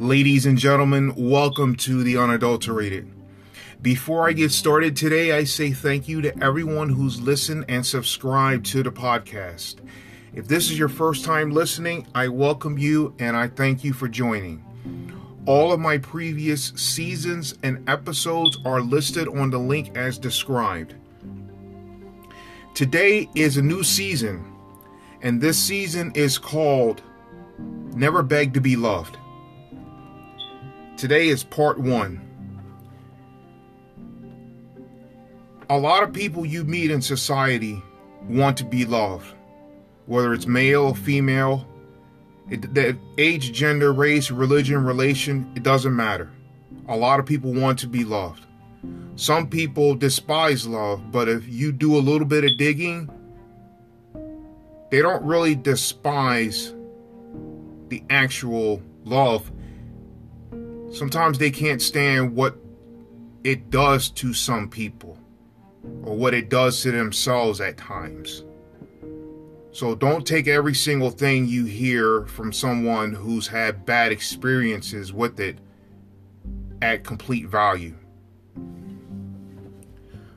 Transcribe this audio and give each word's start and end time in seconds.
Ladies 0.00 0.46
and 0.46 0.56
gentlemen, 0.56 1.12
welcome 1.16 1.74
to 1.74 2.04
The 2.04 2.18
Unadulterated. 2.18 3.10
Before 3.82 4.28
I 4.28 4.32
get 4.32 4.52
started 4.52 4.94
today, 4.94 5.32
I 5.32 5.42
say 5.42 5.72
thank 5.72 6.06
you 6.06 6.20
to 6.20 6.40
everyone 6.40 6.90
who's 6.90 7.20
listened 7.20 7.64
and 7.68 7.84
subscribed 7.84 8.64
to 8.66 8.84
the 8.84 8.92
podcast. 8.92 9.78
If 10.32 10.46
this 10.46 10.70
is 10.70 10.78
your 10.78 10.88
first 10.88 11.24
time 11.24 11.50
listening, 11.50 12.06
I 12.14 12.28
welcome 12.28 12.78
you 12.78 13.12
and 13.18 13.36
I 13.36 13.48
thank 13.48 13.82
you 13.82 13.92
for 13.92 14.06
joining. 14.06 14.64
All 15.46 15.72
of 15.72 15.80
my 15.80 15.98
previous 15.98 16.68
seasons 16.76 17.56
and 17.64 17.82
episodes 17.90 18.56
are 18.64 18.80
listed 18.80 19.26
on 19.26 19.50
the 19.50 19.58
link 19.58 19.96
as 19.96 20.16
described. 20.16 20.94
Today 22.72 23.28
is 23.34 23.56
a 23.56 23.62
new 23.62 23.82
season, 23.82 24.44
and 25.22 25.40
this 25.40 25.58
season 25.58 26.12
is 26.14 26.38
called 26.38 27.02
Never 27.58 28.22
Beg 28.22 28.54
to 28.54 28.60
Be 28.60 28.76
Loved. 28.76 29.17
Today 30.98 31.28
is 31.28 31.44
part 31.44 31.78
one. 31.78 32.20
A 35.70 35.78
lot 35.78 36.02
of 36.02 36.12
people 36.12 36.44
you 36.44 36.64
meet 36.64 36.90
in 36.90 37.00
society 37.00 37.80
want 38.28 38.56
to 38.56 38.64
be 38.64 38.84
loved, 38.84 39.32
whether 40.06 40.34
it's 40.34 40.48
male, 40.48 40.94
female, 40.94 41.68
it, 42.50 42.74
the 42.74 42.98
age, 43.16 43.52
gender, 43.52 43.92
race, 43.92 44.32
religion, 44.32 44.82
relation, 44.82 45.48
it 45.54 45.62
doesn't 45.62 45.94
matter. 45.94 46.32
A 46.88 46.96
lot 46.96 47.20
of 47.20 47.26
people 47.26 47.52
want 47.54 47.78
to 47.78 47.86
be 47.86 48.02
loved. 48.04 48.44
Some 49.14 49.46
people 49.46 49.94
despise 49.94 50.66
love, 50.66 51.12
but 51.12 51.28
if 51.28 51.46
you 51.46 51.70
do 51.70 51.96
a 51.96 52.00
little 52.00 52.26
bit 52.26 52.42
of 52.42 52.58
digging, 52.58 53.08
they 54.90 55.00
don't 55.00 55.22
really 55.22 55.54
despise 55.54 56.74
the 57.86 58.02
actual 58.10 58.82
love 59.04 59.52
sometimes 60.90 61.38
they 61.38 61.50
can't 61.50 61.82
stand 61.82 62.34
what 62.34 62.56
it 63.44 63.70
does 63.70 64.10
to 64.10 64.32
some 64.32 64.68
people 64.68 65.18
or 66.02 66.16
what 66.16 66.34
it 66.34 66.48
does 66.48 66.82
to 66.82 66.90
themselves 66.90 67.60
at 67.60 67.76
times. 67.76 68.44
So 69.70 69.94
don't 69.94 70.26
take 70.26 70.48
every 70.48 70.74
single 70.74 71.10
thing 71.10 71.46
you 71.46 71.64
hear 71.64 72.26
from 72.26 72.52
someone 72.52 73.12
who's 73.12 73.46
had 73.46 73.86
bad 73.86 74.10
experiences 74.12 75.12
with 75.12 75.38
it 75.38 75.58
at 76.82 77.04
complete 77.04 77.46
value. 77.46 77.94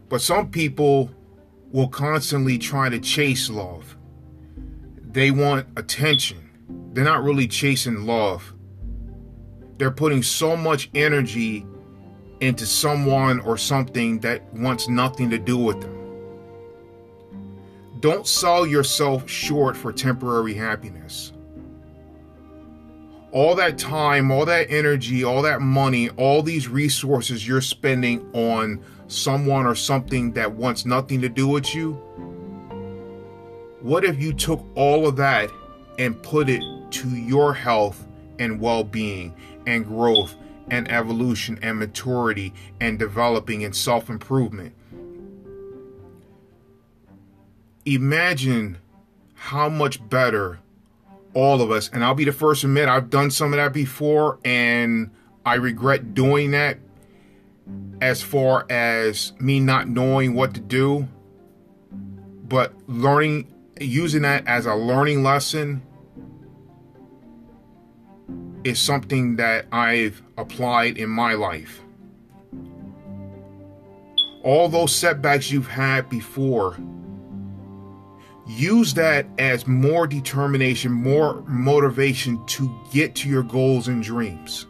But 0.10 0.22
some 0.22 0.52
people 0.52 1.10
will 1.72 1.88
constantly 1.88 2.58
try 2.58 2.90
to 2.90 3.00
chase 3.00 3.50
love. 3.50 3.96
They 5.02 5.32
want 5.32 5.68
attention. 5.78 6.50
They're 6.94 7.04
not 7.04 7.24
really 7.24 7.48
chasing 7.48 8.06
love 8.06 8.54
they're 9.82 9.90
putting 9.90 10.22
so 10.22 10.56
much 10.56 10.92
energy 10.94 11.66
into 12.40 12.68
someone 12.68 13.40
or 13.40 13.58
something 13.58 14.20
that 14.20 14.54
wants 14.54 14.88
nothing 14.88 15.28
to 15.32 15.40
do 15.40 15.58
with 15.58 15.82
them. 15.82 15.98
Don't 18.00 18.28
sell 18.28 18.68
yourself 18.68 19.28
short 19.28 19.76
for 19.76 19.92
temporary 19.92 20.54
happiness. 20.54 21.34
All 23.32 23.56
that 23.56 23.80
time, 23.80 24.30
all 24.30 24.46
that 24.46 24.70
energy, 24.70 25.24
all 25.24 25.42
that 25.42 25.62
money, 25.62 26.12
all 26.12 26.44
these 26.44 26.68
resources 26.68 27.48
you're 27.48 27.59
spending 27.59 28.30
on 28.34 28.84
someone 29.08 29.66
or 29.66 29.74
something 29.74 30.32
that 30.34 30.52
wants 30.52 30.86
nothing 30.86 31.22
to 31.22 31.30
do 31.30 31.48
with 31.48 31.74
you. 31.74 31.94
What 33.82 34.06
if 34.06 34.22
you 34.22 34.32
took 34.32 34.64
all 34.76 35.08
of 35.08 35.16
that 35.16 35.50
and 35.98 36.22
put 36.22 36.50
it 36.50 36.62
to 36.92 37.09
your 37.09 37.52
health 37.56 38.06
and 38.41 38.59
well 38.59 38.84
being 38.84 39.34
and 39.68 39.85
growth 39.85 40.35
and 40.69 40.90
evolution 40.91 41.59
and 41.62 41.78
maturity 41.78 42.53
and 42.79 42.97
developing 42.97 43.63
and 43.63 43.75
self 43.75 44.09
improvement. 44.09 44.74
Imagine 47.85 48.78
how 49.35 49.69
much 49.69 50.07
better 50.09 50.59
all 51.34 51.62
of 51.62 51.72
us, 51.72 51.90
and 51.94 52.03
I'll 52.03 52.16
be 52.16 52.25
the 52.25 52.31
first 52.31 52.62
to 52.62 52.68
admit 52.68 52.90
I've 52.90 53.09
done 53.09 53.31
some 53.31 53.53
of 53.53 53.57
that 53.57 53.74
before 53.74 54.40
and 54.44 55.12
I 55.46 55.56
regret 55.56 56.13
doing 56.13 56.51
that 56.51 56.78
as 58.01 58.22
far 58.22 58.66
as 58.69 59.34
me 59.40 59.59
not 59.59 59.88
knowing 59.88 60.34
what 60.34 60.53
to 60.56 60.59
do, 60.59 61.07
but 62.47 62.74
learning, 62.88 63.47
using 63.80 64.24
that 64.24 64.47
as 64.47 64.66
a 64.66 64.75
learning 64.75 65.24
lesson 65.24 65.84
is 68.64 68.80
something 68.80 69.36
that 69.38 69.66
I've 69.72 70.22
applied 70.38 70.98
in 70.98 71.10
my 71.10 71.34
life. 71.34 71.82
All 74.44 74.70
those 74.70 74.96
setbacks 74.96 75.52
you've 75.52 75.68
had 75.68 76.10
before, 76.10 76.78
use 78.48 78.94
that 78.96 79.26
as 79.38 79.68
more 79.68 80.08
determination, 80.08 80.92
more 80.92 81.42
motivation 81.48 82.44
to 82.48 82.74
get 82.92 83.16
to 83.16 83.30
your 83.30 83.44
goals 83.44 83.88
and 83.88 84.04
dreams. 84.04 84.68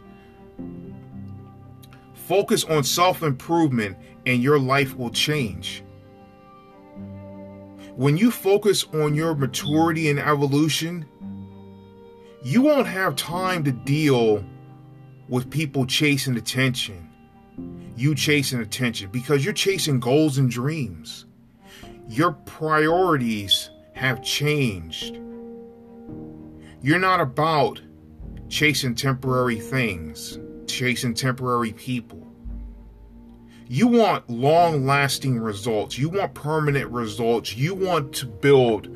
Focus 2.14 2.64
on 2.64 2.84
self 2.84 3.22
improvement, 3.22 3.96
and 4.26 4.42
your 4.42 4.58
life 4.58 4.96
will 4.96 5.10
change. 5.10 5.82
When 7.96 8.16
you 8.16 8.30
focus 8.30 8.86
on 8.94 9.14
your 9.14 9.34
maturity 9.34 10.08
and 10.08 10.18
evolution, 10.18 11.04
you 12.42 12.60
won't 12.60 12.88
have 12.88 13.14
time 13.14 13.62
to 13.64 13.72
deal 13.72 14.44
with 15.28 15.48
people 15.48 15.86
chasing 15.86 16.36
attention. 16.36 17.08
You 17.96 18.14
chasing 18.14 18.60
attention 18.60 19.10
because 19.10 19.44
you're 19.44 19.54
chasing 19.54 20.00
goals 20.00 20.38
and 20.38 20.50
dreams. 20.50 21.26
Your 22.08 22.32
priorities 22.32 23.70
have 23.94 24.22
changed. 24.22 25.20
You're 26.80 26.98
not 26.98 27.20
about 27.20 27.80
chasing 28.48 28.96
temporary 28.96 29.60
things, 29.60 30.38
chasing 30.66 31.14
temporary 31.14 31.72
people. 31.72 32.26
You 33.68 33.86
want 33.86 34.28
long 34.28 34.84
lasting 34.84 35.38
results. 35.38 35.96
You 35.96 36.08
want 36.08 36.34
permanent 36.34 36.90
results. 36.90 37.56
You 37.56 37.74
want 37.74 38.12
to 38.14 38.26
build, 38.26 38.88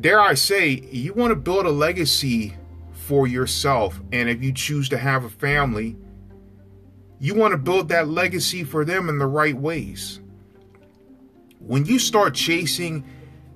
dare 0.00 0.20
I 0.20 0.34
say, 0.34 0.68
you 0.90 1.14
want 1.14 1.30
to 1.30 1.36
build 1.36 1.66
a 1.66 1.70
legacy 1.70 2.54
for 3.04 3.26
yourself. 3.26 4.00
And 4.12 4.28
if 4.28 4.42
you 4.42 4.52
choose 4.52 4.88
to 4.88 4.98
have 4.98 5.24
a 5.24 5.28
family, 5.28 5.96
you 7.18 7.34
want 7.34 7.52
to 7.52 7.58
build 7.58 7.90
that 7.90 8.08
legacy 8.08 8.64
for 8.64 8.84
them 8.84 9.08
in 9.08 9.18
the 9.18 9.26
right 9.26 9.56
ways. 9.56 10.20
When 11.58 11.84
you 11.84 11.98
start 11.98 12.34
chasing 12.34 13.04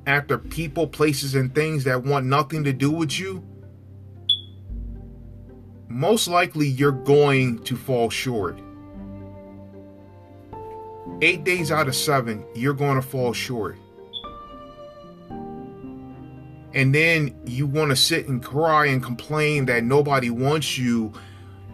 after 0.07 0.39
people, 0.39 0.87
places, 0.87 1.35
and 1.35 1.55
things 1.55 1.85
that 1.85 2.05
want 2.05 2.27
nothing 2.27 2.65
to 2.65 2.73
do 2.73 2.91
with 2.91 3.19
you, 3.19 3.43
most 5.89 6.29
likely 6.29 6.69
you're 6.69 6.93
going 6.93 7.59
to 7.65 7.77
fall 7.77 8.11
short. 8.11 8.59
Eight 11.23 11.43
days 11.45 11.73
out 11.73 11.89
of 11.89 11.97
seven, 11.97 12.45
you're 12.55 12.75
going 12.75 12.97
to 12.97 13.07
fall 13.07 13.33
short 13.33 13.77
and 16.79 16.95
then 16.95 17.35
you 17.45 17.67
want 17.67 17.91
to 17.91 17.97
sit 17.97 18.29
and 18.29 18.41
cry 18.41 18.87
and 18.87 19.03
complain 19.03 19.67
that 19.67 19.83
nobody 19.83 20.31
wants 20.31 20.79
you 20.79 21.13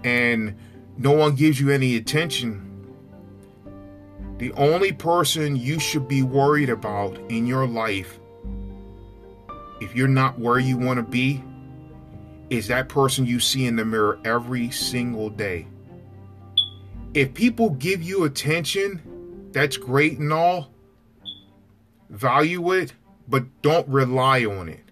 and 0.03 0.56
no 0.97 1.10
one 1.10 1.34
gives 1.34 1.60
you 1.60 1.69
any 1.69 1.97
attention. 1.97 2.62
The 4.38 4.50
only 4.53 4.93
person 4.93 5.56
you 5.56 5.78
should 5.78 6.08
be 6.08 6.23
worried 6.23 6.70
about 6.70 7.19
in 7.28 7.46
your 7.46 7.67
life, 7.67 8.19
if 9.78 9.94
you're 9.94 10.08
not 10.08 10.38
where 10.38 10.58
you 10.58 10.78
want 10.78 10.96
to 10.96 11.02
be, 11.02 11.44
is 12.49 12.69
that 12.69 12.88
person 12.88 13.26
you 13.26 13.40
see 13.40 13.67
in 13.67 13.76
the 13.76 13.84
mirror 13.84 14.19
every 14.25 14.70
single 14.70 15.28
day. 15.28 15.67
If 17.12 17.34
people 17.34 17.69
give 17.69 18.02
you 18.02 18.25
attention, 18.25 19.50
that's 19.52 19.76
great 19.76 20.19
and 20.19 20.32
all. 20.32 20.70
Value 22.08 22.73
it, 22.73 22.94
but 23.28 23.44
don't 23.61 23.87
rely 23.87 24.46
on 24.46 24.70
it. 24.70 24.83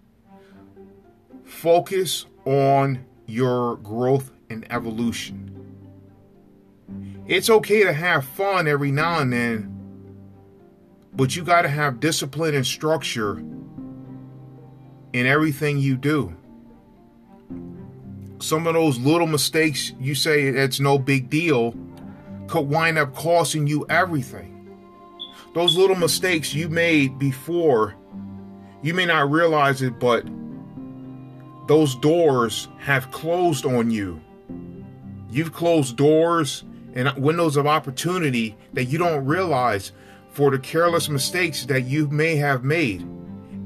Focus 1.53 2.27
on 2.45 3.05
your 3.27 3.77
growth 3.77 4.33
and 4.51 4.67
evolution. 4.73 5.49
It's 7.29 7.49
okay 7.49 7.85
to 7.85 7.93
have 7.93 8.25
fun 8.25 8.67
every 8.67 8.91
now 8.91 9.21
and 9.21 9.33
then, 9.33 9.73
but 11.13 11.37
you 11.37 11.45
got 11.45 11.63
to 11.63 11.69
have 11.69 12.01
discipline 12.01 12.57
and 12.57 12.67
structure 12.67 13.39
in 15.13 15.27
everything 15.27 15.79
you 15.79 15.97
do. 15.97 16.35
Some 18.41 18.67
of 18.67 18.75
those 18.75 18.99
little 18.99 19.29
mistakes 19.29 19.93
you 20.01 20.17
say 20.17 20.49
it's 20.49 20.81
no 20.81 20.99
big 20.99 21.31
deal 21.31 21.77
could 22.49 22.69
wind 22.69 22.99
up 22.99 23.15
costing 23.15 23.69
you 23.69 23.87
everything. 23.89 24.69
Those 25.55 25.77
little 25.77 25.97
mistakes 25.97 26.55
you 26.55 26.69
made 26.69 27.21
before, 27.21 27.95
you 28.83 28.95
may 28.95 29.07
not 29.07 29.31
realize 29.31 29.81
it, 29.81 30.01
but 30.01 30.27
those 31.73 31.95
doors 31.95 32.69
have 32.79 33.11
closed 33.11 33.65
on 33.65 33.91
you 33.91 34.21
You've 35.33 35.55
closed 35.55 35.97
doors 35.97 36.63
and 36.93 37.11
windows 37.17 37.57
of 37.57 37.67
opportunity 37.67 38.55
that 38.75 38.85
you 38.85 38.99
don't 38.99 39.25
realize 39.25 39.93
for 40.33 40.51
the 40.51 40.59
careless 40.59 41.09
mistakes 41.09 41.65
that 41.65 41.87
you 41.87 42.07
may 42.09 42.37
have 42.37 42.65
made. 42.65 43.01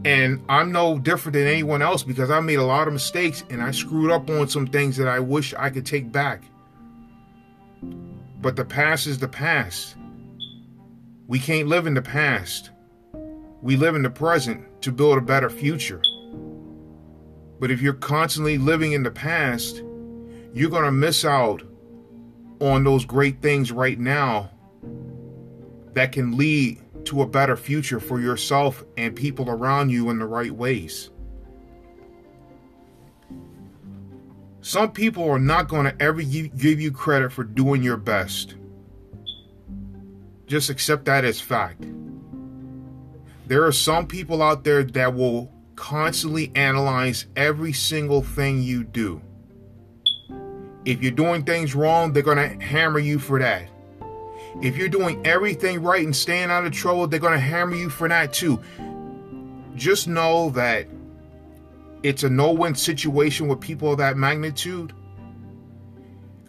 And 0.05 0.45
I'm 0.49 0.71
no 0.71 1.01
different 1.01 1.33
than 1.33 1.49
anyone 1.49 1.83
else 1.83 2.05
because 2.05 2.31
I 2.31 2.39
made 2.39 2.61
a 2.61 2.65
lot 2.65 2.87
of 2.87 2.93
mistakes 2.93 3.43
and 3.51 3.61
I 3.61 3.73
screwed 3.73 4.13
up 4.13 4.31
on 4.31 4.47
some 4.47 4.69
things 4.69 4.97
that 4.99 5.09
I 5.09 5.19
wish 5.19 5.55
I 5.55 5.71
could 5.71 5.85
take 5.85 6.13
back. 6.13 6.45
But 8.41 8.55
the 8.55 8.65
past 8.65 9.09
is 9.09 9.19
the 9.19 9.27
past. 9.27 9.97
We 11.27 11.41
can't 11.41 11.67
live 11.67 11.89
in 11.89 11.95
the 11.95 12.03
past. 12.03 12.71
We 13.61 13.75
live 13.75 13.97
in 13.97 14.05
the 14.05 14.11
present 14.11 14.65
to 14.83 14.93
build 14.93 15.19
a 15.19 15.21
better 15.21 15.51
future. 15.51 16.01
But 17.59 17.71
if 17.71 17.81
you're 17.81 17.95
constantly 17.95 18.59
living 18.59 18.93
in 18.93 19.03
the 19.03 19.11
past, 19.11 19.83
you're 20.53 20.71
going 20.71 20.85
to 20.85 20.93
miss 20.93 21.25
out 21.25 21.63
on 22.61 22.85
those 22.85 23.05
great 23.05 23.41
things 23.43 23.73
right 23.73 23.99
now 23.99 24.51
that 25.95 26.13
can 26.13 26.37
lead 26.37 26.83
to 27.07 27.23
a 27.23 27.27
better 27.27 27.57
future 27.57 28.01
for 28.01 28.21
yourself 28.21 28.85
and 28.97 29.15
people 29.15 29.49
around 29.49 29.91
you 29.91 30.11
in 30.11 30.19
the 30.19 30.27
right 30.27 30.53
ways. 30.53 31.11
Some 34.61 34.93
people 34.93 35.31
are 35.31 35.39
not 35.39 35.69
going 35.69 35.85
to 35.85 36.03
ever 36.03 36.21
give 36.23 36.81
you 36.81 36.91
credit 36.91 37.33
for 37.33 37.45
doing 37.45 37.83
your 37.83 37.97
best. 37.97 38.57
Just 40.47 40.71
accept 40.71 41.05
that 41.05 41.25
as 41.25 41.41
fact. 41.41 41.85
There 43.47 43.65
are 43.65 43.73
some 43.73 44.09
people 44.09 44.43
out 44.43 44.65
there 44.65 44.83
that 44.83 45.15
will 45.15 45.53
constantly 45.77 46.51
analyze 46.55 47.27
every 47.37 47.73
single 47.73 48.23
thing 48.23 48.63
you 48.63 48.83
do. 48.83 49.21
If 50.85 51.03
you're 51.03 51.13
doing 51.13 51.45
things 51.45 51.75
wrong, 51.75 52.13
they're 52.13 52.23
going 52.23 52.37
to 52.59 52.65
hammer 52.65 52.99
you 52.99 53.19
for 53.19 53.39
that. 53.39 53.69
If 54.63 54.77
you're 54.77 54.89
doing 54.89 55.25
everything 55.27 55.83
right 55.83 56.05
and 56.05 56.17
staying 56.17 56.51
out 56.51 56.65
of 56.65 56.73
trouble, 56.73 57.07
they're 57.07 57.21
going 57.21 57.35
to 57.35 57.39
hammer 57.39 57.75
you 57.75 57.91
for 57.91 58.09
that 58.09 58.33
too. 58.33 58.61
Just 59.75 60.09
know 60.09 60.51
that 60.51 60.87
it's 62.03 62.23
a 62.23 62.31
no 62.31 62.53
win 62.53 62.75
situation 62.75 63.49
with 63.49 63.61
people 63.61 63.93
of 63.93 63.99
that 63.99 64.17
magnitude. 64.17 64.95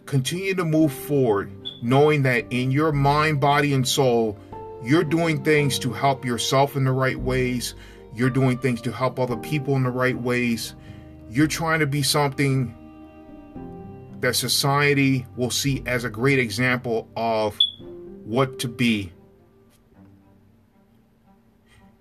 Continue 0.06 0.54
to 0.54 0.64
move 0.64 0.92
forward, 0.92 1.52
knowing 1.82 2.22
that 2.22 2.46
in 2.50 2.70
your 2.70 2.92
mind, 2.92 3.40
body, 3.40 3.74
and 3.74 3.86
soul, 3.86 4.38
you're 4.82 5.04
doing 5.04 5.44
things 5.44 5.78
to 5.80 5.92
help 5.92 6.24
yourself 6.24 6.76
in 6.76 6.84
the 6.84 6.92
right 6.92 7.18
ways. 7.18 7.74
You're 8.18 8.30
doing 8.30 8.58
things 8.58 8.80
to 8.80 8.90
help 8.90 9.20
other 9.20 9.36
people 9.36 9.76
in 9.76 9.84
the 9.84 9.92
right 9.92 10.20
ways. 10.20 10.74
You're 11.30 11.46
trying 11.46 11.78
to 11.78 11.86
be 11.86 12.02
something 12.02 12.74
that 14.18 14.34
society 14.34 15.24
will 15.36 15.52
see 15.52 15.84
as 15.86 16.02
a 16.02 16.10
great 16.10 16.40
example 16.40 17.08
of 17.16 17.56
what 18.24 18.58
to 18.58 18.66
be. 18.66 19.12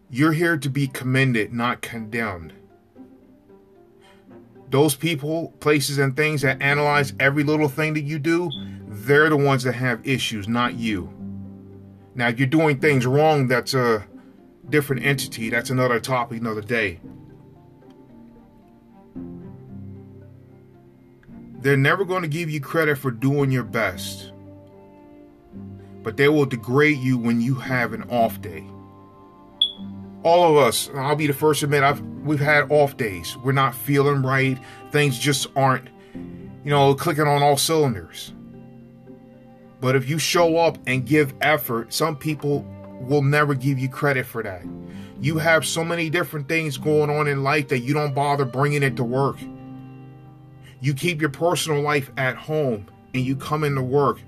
You're 0.10 0.32
here 0.32 0.58
to 0.58 0.70
be 0.70 0.88
commended, 0.88 1.54
not 1.54 1.84
condemned. 1.84 2.52
Those 4.72 4.96
people, 4.96 5.54
places, 5.60 6.00
and 6.00 6.18
things 6.18 6.42
that 6.42 6.60
analyze 6.64 7.14
every 7.20 7.44
little 7.44 7.70
thing 7.70 7.94
that 7.94 8.06
you 8.06 8.18
do, 8.18 8.50
they're 8.88 9.30
the 9.30 9.38
ones 9.38 9.62
that 9.66 9.74
have 9.74 10.06
issues, 10.08 10.48
not 10.48 10.74
you. 10.74 11.14
Now, 12.16 12.30
if 12.30 12.40
you're 12.40 12.48
doing 12.48 12.80
things 12.80 13.06
wrong, 13.06 13.48
that's 13.48 13.76
a 13.76 14.04
different 14.70 15.06
entity. 15.06 15.50
That's 15.50 15.70
another 15.70 16.00
topic, 16.00 16.40
another 16.40 16.62
day. 16.62 17.00
They're 21.60 21.78
never 21.78 22.06
going 22.06 22.22
to 22.22 22.28
give 22.28 22.50
you 22.50 22.60
credit 22.62 22.98
for 22.98 23.12
doing 23.12 23.52
your 23.52 23.64
best 23.64 24.32
but 26.08 26.16
they 26.16 26.30
will 26.30 26.46
degrade 26.46 27.00
you 27.00 27.18
when 27.18 27.42
you 27.42 27.54
have 27.54 27.92
an 27.92 28.02
off 28.04 28.42
day. 28.42 28.64
All 30.24 30.50
of 30.50 30.56
us, 30.56 30.90
I'll 30.96 31.18
be 31.18 31.28
the 31.28 31.34
first 31.34 31.60
to 31.60 31.66
admit, 31.66 31.84
I've 31.84 32.00
we've 32.24 32.40
had 32.40 32.72
off 32.72 32.96
days. 32.96 33.36
We're 33.44 33.52
not 33.52 33.76
feeling 33.76 34.22
right. 34.22 34.58
Things 34.94 35.20
just 35.20 35.48
aren't, 35.54 35.90
you 36.64 36.70
know, 36.72 36.96
clicking 36.96 37.28
on 37.28 37.44
all 37.44 37.58
cylinders. 37.58 38.32
But 39.82 39.98
if 39.98 40.08
you 40.08 40.18
show 40.18 40.56
up 40.56 40.78
and 40.88 41.06
give 41.06 41.34
effort, 41.42 41.94
some 41.94 42.16
people 42.16 42.66
will 43.02 43.22
never 43.22 43.54
give 43.54 43.80
you 43.80 43.90
credit 43.90 44.26
for 44.26 44.44
that. 44.44 44.64
You 45.20 45.38
have 45.38 45.66
so 45.66 45.84
many 45.84 46.10
different 46.10 46.48
things 46.48 46.78
going 46.78 47.10
on 47.10 47.28
in 47.28 47.44
life 47.44 47.70
that 47.70 47.80
you 47.80 47.94
don't 47.94 48.14
bother 48.14 48.46
bringing 48.46 48.84
it 48.84 48.96
to 48.98 49.04
work. 49.04 49.38
You 50.80 50.94
keep 50.94 51.22
your 51.22 51.32
personal 51.32 51.82
life 51.82 52.12
at 52.18 52.36
home 52.36 52.88
and 53.14 53.26
you 53.26 53.36
come 53.36 53.64
into 53.64 53.82
work 53.82 54.20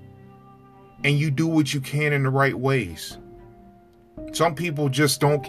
and 1.04 1.18
you 1.18 1.30
do 1.32 1.48
what 1.48 1.74
you 1.74 1.82
can 1.82 2.12
in 2.12 2.24
the 2.24 2.30
right 2.30 2.58
ways. 2.58 3.18
Some 4.34 4.56
people 4.56 4.90
just 4.90 5.22
don't. 5.22 5.48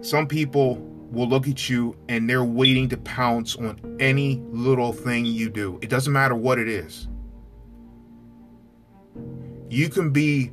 Some 0.00 0.26
people 0.26 0.76
will 1.10 1.28
look 1.28 1.48
at 1.48 1.68
you 1.68 1.96
and 2.08 2.28
they're 2.28 2.44
waiting 2.44 2.88
to 2.90 2.96
pounce 2.98 3.56
on 3.56 3.80
any 4.00 4.42
little 4.50 4.92
thing 4.92 5.24
you 5.24 5.48
do. 5.48 5.78
It 5.80 5.88
doesn't 5.90 6.12
matter 6.12 6.34
what 6.34 6.58
it 6.58 6.68
is. 6.68 7.08
You 9.70 9.88
can 9.88 10.10
be 10.10 10.52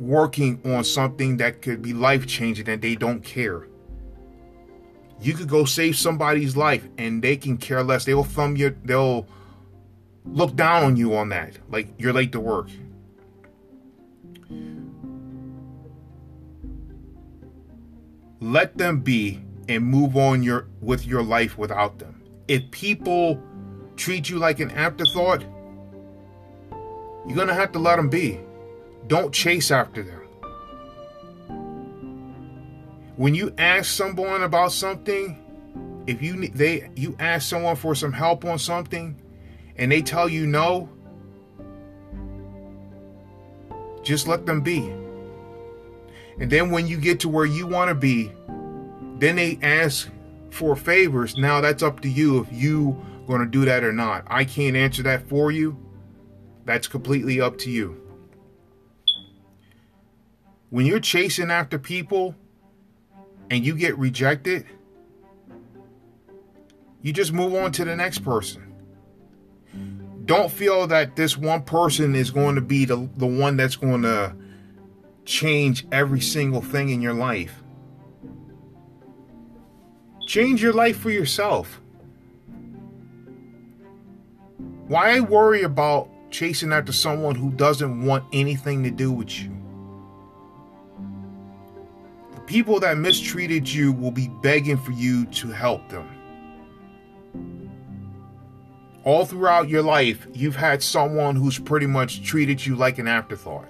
working 0.00 0.60
on 0.64 0.84
something 0.84 1.38
that 1.38 1.62
could 1.62 1.82
be 1.82 1.92
life 1.92 2.26
changing 2.26 2.68
and 2.68 2.82
they 2.82 2.94
don't 2.94 3.22
care. 3.22 3.66
You 5.20 5.34
could 5.34 5.48
go 5.48 5.64
save 5.64 5.96
somebody's 5.96 6.56
life 6.56 6.86
and 6.98 7.22
they 7.22 7.36
can 7.36 7.56
care 7.56 7.82
less. 7.82 8.04
They'll 8.04 8.24
thumb 8.24 8.56
your, 8.56 8.70
they'll 8.84 9.26
look 10.24 10.54
down 10.56 10.84
on 10.84 10.96
you 10.96 11.16
on 11.16 11.30
that. 11.30 11.58
Like 11.70 11.88
you're 11.98 12.12
late 12.12 12.32
to 12.32 12.40
work. 12.40 12.68
Let 18.40 18.76
them 18.76 19.00
be 19.00 19.42
and 19.68 19.84
move 19.84 20.16
on 20.16 20.42
your 20.42 20.68
with 20.80 21.06
your 21.06 21.22
life 21.22 21.56
without 21.56 21.98
them. 21.98 22.22
If 22.48 22.70
people 22.70 23.42
treat 23.96 24.28
you 24.28 24.38
like 24.38 24.60
an 24.60 24.70
afterthought, 24.72 25.42
you're 27.26 27.34
going 27.34 27.48
to 27.48 27.54
have 27.54 27.72
to 27.72 27.78
let 27.78 27.96
them 27.96 28.08
be. 28.08 28.38
Don't 29.06 29.32
chase 29.32 29.70
after 29.70 30.02
them. 30.02 30.22
When 33.16 33.34
you 33.34 33.54
ask 33.56 33.90
someone 33.90 34.42
about 34.42 34.72
something, 34.72 35.42
if 36.06 36.20
you 36.22 36.48
they 36.48 36.90
you 36.96 37.16
ask 37.18 37.48
someone 37.48 37.76
for 37.76 37.94
some 37.94 38.12
help 38.12 38.44
on 38.44 38.58
something, 38.58 39.20
and 39.76 39.90
they 39.90 40.02
tell 40.02 40.28
you 40.28 40.46
no, 40.46 40.88
just 44.02 44.26
let 44.26 44.44
them 44.44 44.60
be. 44.60 44.92
And 46.38 46.50
then 46.50 46.70
when 46.70 46.86
you 46.86 46.98
get 46.98 47.20
to 47.20 47.28
where 47.28 47.46
you 47.46 47.66
want 47.66 47.88
to 47.88 47.94
be, 47.94 48.30
then 49.18 49.36
they 49.36 49.58
ask 49.62 50.10
for 50.50 50.76
favors. 50.76 51.36
Now 51.38 51.60
that's 51.60 51.82
up 51.82 52.00
to 52.00 52.08
you 52.08 52.40
if 52.42 52.52
you 52.52 53.02
going 53.26 53.40
to 53.40 53.46
do 53.46 53.64
that 53.64 53.82
or 53.82 53.92
not. 53.92 54.24
I 54.26 54.44
can't 54.44 54.76
answer 54.76 55.02
that 55.04 55.28
for 55.28 55.50
you. 55.50 55.76
That's 56.64 56.86
completely 56.86 57.40
up 57.40 57.58
to 57.58 57.70
you. 57.70 58.05
When 60.70 60.86
you're 60.86 61.00
chasing 61.00 61.50
after 61.50 61.78
people 61.78 62.34
and 63.50 63.64
you 63.64 63.74
get 63.74 63.96
rejected, 63.98 64.66
you 67.02 67.12
just 67.12 67.32
move 67.32 67.54
on 67.54 67.72
to 67.72 67.84
the 67.84 67.94
next 67.94 68.20
person 68.20 68.66
don't 70.26 70.50
feel 70.50 70.88
that 70.88 71.14
this 71.14 71.36
one 71.36 71.62
person 71.62 72.14
is 72.14 72.30
going 72.30 72.56
to 72.56 72.60
be 72.60 72.84
the, 72.84 73.08
the 73.16 73.26
one 73.26 73.56
that's 73.56 73.76
going 73.76 74.02
to 74.02 74.34
change 75.24 75.86
every 75.92 76.20
single 76.20 76.60
thing 76.60 76.88
in 76.88 77.00
your 77.00 77.14
life. 77.14 77.62
Change 80.26 80.60
your 80.60 80.72
life 80.72 80.98
for 80.98 81.10
yourself. 81.10 81.80
Why 84.88 85.20
worry 85.20 85.62
about 85.62 86.08
chasing 86.30 86.72
after 86.72 86.92
someone 86.92 87.36
who 87.36 87.50
doesn't 87.52 88.04
want 88.04 88.24
anything 88.32 88.82
to 88.82 88.90
do 88.90 89.12
with 89.12 89.40
you? 89.40 89.55
People 92.46 92.80
that 92.80 92.96
mistreated 92.96 93.68
you 93.68 93.92
will 93.92 94.12
be 94.12 94.28
begging 94.42 94.76
for 94.76 94.92
you 94.92 95.26
to 95.26 95.48
help 95.48 95.88
them 95.88 96.16
all 99.06 99.24
throughout 99.24 99.68
your 99.68 99.82
life, 99.82 100.26
you've 100.34 100.56
had 100.56 100.82
someone 100.82 101.36
who's 101.36 101.60
pretty 101.60 101.86
much 101.86 102.24
treated 102.24 102.66
you 102.66 102.74
like 102.74 102.98
an 102.98 103.06
afterthought. 103.06 103.68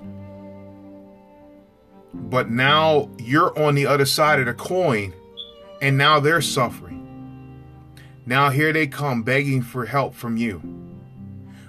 But 2.15 2.51
now 2.51 3.11
you're 3.19 3.57
on 3.59 3.75
the 3.75 3.87
other 3.87 4.07
side 4.07 4.41
of 4.41 4.47
the 4.47 4.55
coin, 4.55 5.13
and 5.83 5.99
now 5.99 6.21
they're 6.21 6.41
suffering. 6.41 6.95
Now 8.25 8.49
here 8.49 8.73
they 8.73 8.87
come 8.87 9.23
begging 9.23 9.61
for 9.61 9.85
help 9.85 10.15
from 10.15 10.39
you. 10.39 10.63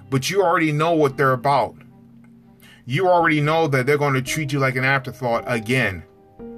But 0.08 0.30
you 0.30 0.42
already 0.42 0.72
know 0.72 0.92
what 0.92 1.18
they're 1.18 1.34
about. 1.34 1.76
You 2.86 3.06
already 3.08 3.42
know 3.42 3.68
that 3.68 3.84
they're 3.84 3.98
going 3.98 4.14
to 4.14 4.22
treat 4.22 4.50
you 4.50 4.60
like 4.60 4.76
an 4.76 4.84
afterthought 4.84 5.44
again 5.46 6.04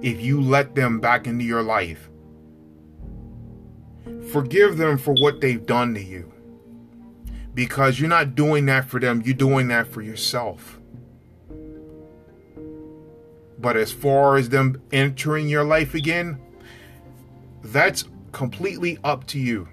if 0.02 0.20
you 0.20 0.40
let 0.40 0.74
them 0.74 1.00
back 1.00 1.26
into 1.26 1.44
your 1.44 1.62
life. 1.62 2.08
Forgive 4.32 4.76
them 4.76 4.98
for 4.98 5.14
what 5.14 5.40
they've 5.40 5.64
done 5.64 5.94
to 5.94 6.02
you 6.02 6.32
because 7.54 7.98
you're 7.98 8.08
not 8.08 8.34
doing 8.34 8.66
that 8.66 8.88
for 8.88 9.00
them, 9.00 9.22
you're 9.24 9.34
doing 9.34 9.68
that 9.68 9.86
for 9.86 10.02
yourself. 10.02 10.80
But 13.58 13.76
as 13.76 13.92
far 13.92 14.36
as 14.36 14.48
them 14.48 14.80
entering 14.92 15.48
your 15.48 15.64
life 15.64 15.94
again, 15.94 16.40
that's 17.62 18.04
completely 18.32 18.98
up 19.04 19.26
to 19.28 19.38
you. 19.38 19.68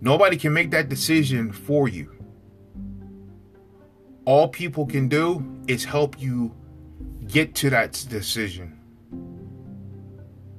Nobody 0.00 0.36
can 0.36 0.52
make 0.52 0.70
that 0.72 0.88
decision 0.88 1.52
for 1.52 1.88
you. 1.88 2.12
All 4.24 4.48
people 4.48 4.84
can 4.84 5.08
do 5.08 5.44
is 5.66 5.84
help 5.84 6.20
you 6.20 6.54
get 7.32 7.54
to 7.56 7.70
that 7.70 7.92
decision. 8.10 8.78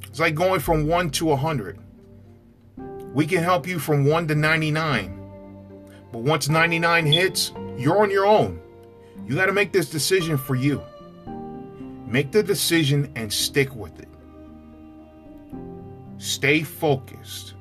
It's 0.07 0.19
like 0.19 0.35
going 0.35 0.59
from 0.59 0.87
1 0.87 1.11
to 1.11 1.25
100. 1.25 1.79
We 3.13 3.27
can 3.27 3.43
help 3.43 3.67
you 3.67 3.77
from 3.77 4.05
1 4.05 4.27
to 4.29 4.35
99. 4.35 5.19
But 6.11 6.21
once 6.21 6.49
99 6.49 7.05
hits, 7.05 7.51
you're 7.77 8.01
on 8.01 8.11
your 8.11 8.25
own. 8.25 8.59
You 9.27 9.35
got 9.35 9.45
to 9.45 9.53
make 9.53 9.71
this 9.71 9.89
decision 9.89 10.37
for 10.37 10.55
you. 10.55 10.81
Make 12.07 12.31
the 12.31 12.43
decision 12.43 13.11
and 13.15 13.31
stick 13.31 13.75
with 13.75 13.99
it. 13.99 14.09
Stay 16.17 16.63
focused. 16.63 17.53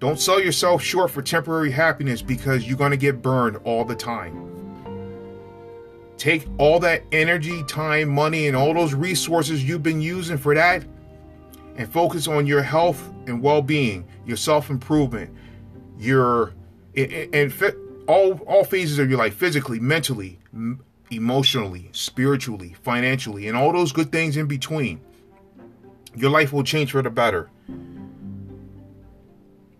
Don't 0.00 0.20
sell 0.20 0.40
yourself 0.40 0.82
short 0.82 1.10
for 1.10 1.22
temporary 1.22 1.70
happiness 1.70 2.20
because 2.20 2.66
you're 2.66 2.76
going 2.76 2.90
to 2.90 2.96
get 2.96 3.22
burned 3.22 3.56
all 3.64 3.84
the 3.84 3.94
time. 3.94 4.53
Take 6.24 6.46
all 6.56 6.80
that 6.80 7.02
energy, 7.12 7.62
time, 7.64 8.08
money, 8.08 8.46
and 8.46 8.56
all 8.56 8.72
those 8.72 8.94
resources 8.94 9.62
you've 9.62 9.82
been 9.82 10.00
using 10.00 10.38
for 10.38 10.54
that 10.54 10.82
and 11.76 11.86
focus 11.86 12.26
on 12.26 12.46
your 12.46 12.62
health 12.62 13.12
and 13.26 13.42
well-being, 13.42 14.08
your 14.24 14.38
self-improvement, 14.38 15.30
your 15.98 16.54
and 16.96 17.52
all 18.08 18.38
all 18.46 18.64
phases 18.64 18.98
of 18.98 19.10
your 19.10 19.18
life, 19.18 19.34
physically, 19.34 19.78
mentally, 19.78 20.38
emotionally, 21.10 21.90
spiritually, 21.92 22.74
financially, 22.80 23.46
and 23.46 23.54
all 23.54 23.70
those 23.70 23.92
good 23.92 24.10
things 24.10 24.38
in 24.38 24.46
between. 24.46 25.02
Your 26.16 26.30
life 26.30 26.54
will 26.54 26.64
change 26.64 26.92
for 26.92 27.02
the 27.02 27.10
better. 27.10 27.50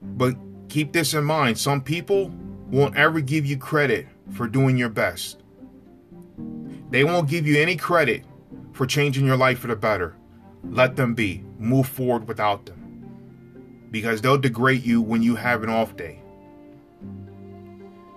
But 0.02 0.36
keep 0.68 0.92
this 0.92 1.14
in 1.14 1.24
mind, 1.24 1.56
some 1.56 1.80
people 1.80 2.30
won't 2.70 2.96
ever 2.96 3.22
give 3.22 3.46
you 3.46 3.56
credit 3.56 4.06
for 4.34 4.46
doing 4.46 4.76
your 4.76 4.90
best. 4.90 5.40
They 6.90 7.04
won't 7.04 7.28
give 7.28 7.46
you 7.46 7.60
any 7.60 7.76
credit 7.76 8.24
for 8.72 8.86
changing 8.86 9.26
your 9.26 9.36
life 9.36 9.58
for 9.58 9.68
the 9.68 9.76
better. 9.76 10.16
Let 10.62 10.96
them 10.96 11.14
be. 11.14 11.44
Move 11.58 11.88
forward 11.88 12.28
without 12.28 12.66
them. 12.66 13.88
Because 13.90 14.20
they'll 14.20 14.38
degrade 14.38 14.84
you 14.84 15.00
when 15.00 15.22
you 15.22 15.36
have 15.36 15.62
an 15.62 15.70
off 15.70 15.96
day. 15.96 16.20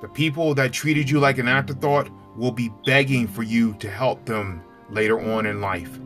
The 0.01 0.07
people 0.09 0.53
that 0.55 0.73
treated 0.73 1.09
you 1.09 1.19
like 1.19 1.37
an 1.37 1.47
afterthought 1.47 2.09
will 2.35 2.51
be 2.51 2.71
begging 2.85 3.27
for 3.27 3.43
you 3.43 3.73
to 3.75 3.89
help 3.89 4.25
them 4.25 4.61
later 4.89 5.19
on 5.19 5.45
in 5.45 5.59
life. 5.59 5.99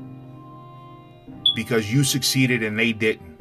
Because 1.56 1.92
you 1.92 2.04
succeeded 2.04 2.64
and 2.64 2.80
they 2.80 2.94
didn't. 2.94 3.32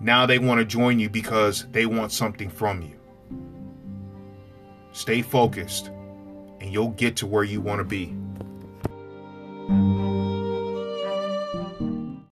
Now 0.00 0.26
they 0.26 0.38
want 0.38 0.60
to 0.60 0.64
join 0.64 1.00
you 1.00 1.10
because 1.10 1.66
they 1.72 1.86
want 1.86 2.12
something 2.12 2.48
from 2.48 2.82
you. 2.82 2.98
Stay 4.92 5.22
focused 5.22 5.90
and 6.60 6.72
you'll 6.72 6.90
get 6.90 7.16
to 7.16 7.26
where 7.26 7.44
you 7.44 7.60
want 7.60 7.80
to 7.80 7.84
be. 7.84 8.14